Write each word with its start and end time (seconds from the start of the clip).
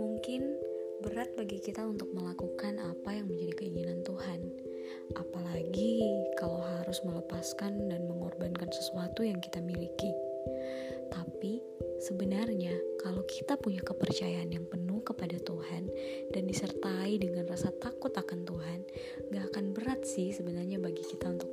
Mungkin 0.00 0.40
berat 1.04 1.36
bagi 1.36 1.60
kita 1.60 1.84
untuk 1.84 2.08
melakukan 2.16 2.80
apa 2.80 3.12
yang 3.12 3.28
menjadi 3.28 3.60
keinginan 3.60 4.00
Tuhan, 4.08 4.40
apalagi 5.20 6.00
kalau 6.40 6.64
harus 6.64 7.04
melepaskan 7.04 7.92
dan 7.92 8.08
mengorbankan 8.08 8.72
sesuatu 8.72 9.20
yang 9.20 9.36
kita 9.44 9.60
miliki. 9.60 10.16
Tapi 11.12 11.60
sebenarnya, 12.00 12.72
kalau 13.04 13.20
kita 13.28 13.60
punya 13.60 13.84
kepercayaan 13.84 14.48
yang 14.48 14.64
penuh 14.64 15.04
kepada 15.04 15.36
Tuhan 15.36 15.92
dan 16.32 16.48
disertai 16.48 17.20
dengan 17.20 17.44
rasa 17.44 17.68
takut 17.68 18.16
akan 18.16 18.48
Tuhan, 18.48 18.80
gak 19.28 19.44
akan 19.52 19.76
berat 19.76 20.08
sih 20.08 20.32
sebenarnya 20.32 20.80
bagi 20.80 21.04
kita 21.04 21.28
untuk 21.28 21.45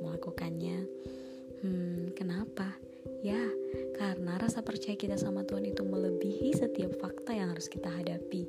rasa 4.44 4.60
percaya 4.60 4.92
kita 4.92 5.16
sama 5.16 5.40
Tuhan 5.48 5.64
itu 5.72 5.80
melebihi 5.80 6.52
setiap 6.52 7.00
fakta 7.00 7.32
yang 7.32 7.56
harus 7.56 7.64
kita 7.64 7.88
hadapi. 7.88 8.44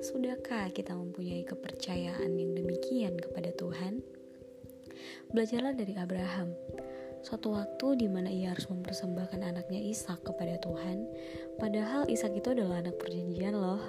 Sudahkah 0.00 0.72
kita 0.72 0.96
mempunyai 0.96 1.44
kepercayaan 1.44 2.32
yang 2.32 2.56
demikian 2.56 3.20
kepada 3.20 3.52
Tuhan? 3.52 4.00
Belajarlah 5.28 5.76
dari 5.76 6.00
Abraham. 6.00 6.56
Suatu 7.20 7.52
waktu 7.52 8.00
di 8.00 8.08
mana 8.08 8.32
ia 8.32 8.56
harus 8.56 8.72
mempersembahkan 8.72 9.44
anaknya 9.44 9.84
Ishak 9.92 10.24
kepada 10.24 10.56
Tuhan, 10.64 11.04
padahal 11.60 12.08
Ishak 12.08 12.32
itu 12.32 12.56
adalah 12.56 12.80
anak 12.80 12.96
perjanjian 12.96 13.52
loh, 13.52 13.84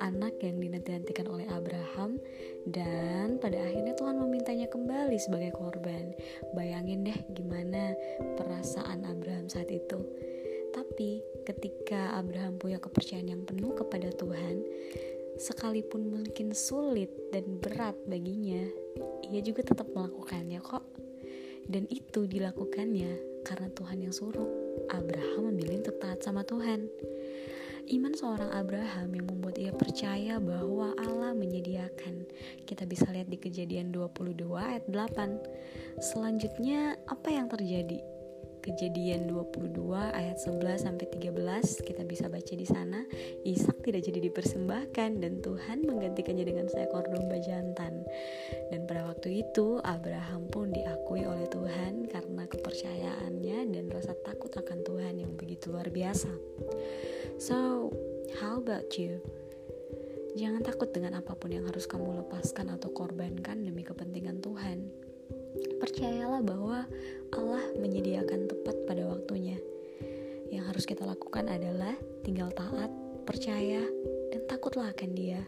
anak 0.00 0.40
yang 0.40 0.56
dinanti-nantikan 0.56 1.28
oleh 1.28 1.52
Abraham, 1.52 2.16
dan 2.64 3.36
pada 3.42 3.60
akhirnya 3.60 3.92
Tuhan 3.98 4.16
memintanya 4.16 4.72
kembali 4.72 5.18
sebagai 5.20 5.52
korban. 5.52 6.16
Bayangin 6.56 7.04
deh 7.04 7.18
gimana 7.36 7.92
perasaan 8.40 9.04
Abraham 9.04 9.52
saat 9.52 9.68
itu. 9.68 10.00
Tapi 10.72 11.20
ketika 11.44 12.16
Abraham 12.16 12.56
punya 12.56 12.80
kepercayaan 12.80 13.28
yang 13.28 13.42
penuh 13.44 13.76
kepada 13.76 14.08
Tuhan, 14.16 14.64
sekalipun 15.36 16.08
mungkin 16.08 16.56
sulit 16.56 17.12
dan 17.32 17.60
berat 17.60 17.96
baginya, 18.08 18.64
ia 19.28 19.40
juga 19.44 19.64
tetap 19.64 19.88
melakukannya 19.92 20.60
kok. 20.64 20.84
Dan 21.62 21.86
itu 21.92 22.26
dilakukannya 22.26 23.44
karena 23.46 23.68
Tuhan 23.70 24.02
yang 24.02 24.14
suruh. 24.14 24.48
Abraham 24.90 25.52
memilih 25.52 25.86
untuk 25.86 25.96
taat 26.02 26.24
sama 26.24 26.42
Tuhan. 26.42 26.90
Iman 27.90 28.14
seorang 28.14 28.54
Abraham 28.54 29.10
yang 29.10 29.26
membuat 29.26 29.58
ia 29.58 29.74
percaya 29.74 30.38
bahwa 30.38 30.94
Allah 31.02 31.34
menyediakan. 31.34 32.26
Kita 32.62 32.86
bisa 32.86 33.10
lihat 33.10 33.26
di 33.26 33.38
kejadian 33.38 33.90
22 33.90 34.38
ayat 34.54 34.86
8. 34.86 35.98
Selanjutnya 35.98 36.94
apa 37.10 37.28
yang 37.34 37.50
terjadi? 37.50 38.11
Kejadian 38.62 39.26
22 39.26 39.74
ayat 39.90 40.38
11 40.38 40.86
sampai 40.86 41.10
13 41.10 41.82
kita 41.82 42.06
bisa 42.06 42.30
baca 42.30 42.54
di 42.54 42.62
sana. 42.62 43.02
Ishak 43.42 43.82
tidak 43.82 44.06
jadi 44.06 44.22
dipersembahkan 44.30 45.18
dan 45.18 45.42
Tuhan 45.42 45.82
menggantikannya 45.82 46.46
dengan 46.46 46.70
seekor 46.70 47.10
domba 47.10 47.42
jantan. 47.42 48.06
Dan 48.70 48.86
pada 48.86 49.10
waktu 49.10 49.42
itu 49.42 49.82
Abraham 49.82 50.46
pun 50.46 50.70
diakui 50.70 51.26
oleh 51.26 51.50
Tuhan 51.50 52.06
karena 52.06 52.46
kepercayaannya 52.46 53.58
dan 53.74 53.84
rasa 53.90 54.14
takut 54.22 54.54
akan 54.54 54.86
Tuhan 54.86 55.18
yang 55.18 55.34
begitu 55.34 55.74
luar 55.74 55.90
biasa. 55.90 56.30
So, 57.42 57.90
how 58.38 58.62
about 58.62 58.94
you? 58.94 59.18
Jangan 60.38 60.62
takut 60.62 60.94
dengan 60.94 61.18
apa 61.18 61.34
pun 61.34 61.50
yang 61.50 61.66
harus 61.66 61.84
kamu 61.90 62.24
lepaskan 62.24 62.72
atau 62.72 62.94
korbankan 62.94 63.66
demi 63.66 63.82
kepentingan 63.82 64.38
Tuhan. 64.38 65.11
Percayalah 65.80 66.40
bahwa 66.40 66.86
Allah 67.32 67.64
menyediakan 67.78 68.48
tepat 68.48 68.76
pada 68.88 69.08
waktunya. 69.08 69.58
Yang 70.52 70.64
harus 70.68 70.84
kita 70.84 71.08
lakukan 71.08 71.48
adalah 71.48 71.96
tinggal 72.24 72.52
taat, 72.52 72.92
percaya, 73.24 73.80
dan 74.32 74.40
takutlah 74.48 74.92
akan 74.92 75.10
Dia. 75.16 75.42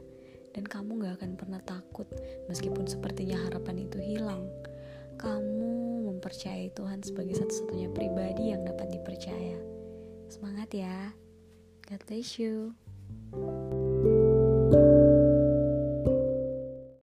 Dan 0.55 0.65
kamu 0.65 1.03
gak 1.03 1.15
akan 1.19 1.33
pernah 1.35 1.61
takut 1.67 2.07
meskipun 2.47 2.87
sepertinya 2.87 3.37
harapan 3.49 3.85
itu 3.85 3.99
hilang. 3.99 4.47
Kamu 5.19 6.07
mempercayai 6.15 6.71
Tuhan 6.73 7.03
sebagai 7.03 7.35
satu-satunya 7.39 7.91
pribadi 7.91 8.55
yang 8.55 8.63
dapat 8.63 8.95
dipercaya. 8.95 9.59
Semangat 10.31 10.71
ya. 10.73 11.11
God 11.85 12.01
bless 12.07 12.39
you. 12.41 12.73